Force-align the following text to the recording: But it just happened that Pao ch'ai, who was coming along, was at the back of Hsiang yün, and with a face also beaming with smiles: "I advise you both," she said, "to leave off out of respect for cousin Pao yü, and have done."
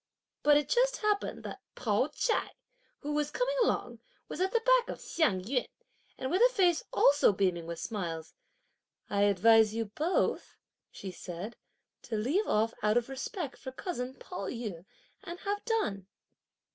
But 0.41 0.57
it 0.57 0.67
just 0.67 0.97
happened 0.97 1.43
that 1.43 1.61
Pao 1.75 2.07
ch'ai, 2.07 2.49
who 3.01 3.11
was 3.11 3.29
coming 3.29 3.55
along, 3.61 3.99
was 4.27 4.41
at 4.41 4.51
the 4.51 4.59
back 4.61 4.89
of 4.89 4.97
Hsiang 4.99 5.41
yün, 5.43 5.67
and 6.17 6.31
with 6.31 6.41
a 6.41 6.51
face 6.51 6.81
also 6.91 7.31
beaming 7.31 7.67
with 7.67 7.77
smiles: 7.77 8.33
"I 9.11 9.25
advise 9.25 9.75
you 9.75 9.85
both," 9.93 10.55
she 10.89 11.11
said, 11.11 11.55
"to 12.01 12.15
leave 12.17 12.47
off 12.47 12.73
out 12.81 12.97
of 12.97 13.09
respect 13.09 13.57
for 13.59 13.71
cousin 13.71 14.15
Pao 14.15 14.47
yü, 14.47 14.85
and 15.23 15.39
have 15.41 15.63
done." 15.65 16.07